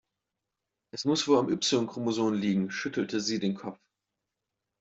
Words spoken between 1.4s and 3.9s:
Y-Chromosom liegen, schüttelte sie den Kopf.